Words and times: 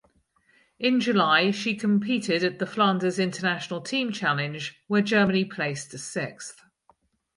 In 0.79 0.99
July 0.99 1.51
she 1.51 1.75
competed 1.75 2.43
at 2.43 2.57
the 2.57 2.65
Flanders 2.65 3.19
International 3.19 3.81
Team 3.81 4.11
Challenge 4.11 4.75
where 4.87 5.03
Germany 5.03 5.45
placed 5.45 5.91
sixth. 5.91 6.65